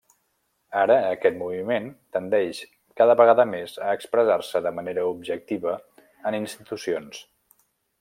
[0.83, 1.85] Ara, aquest moviment
[2.17, 2.63] tendeix
[3.03, 5.79] cada vegada més a expressar-se de manera objectiva,
[6.33, 7.27] en institucions.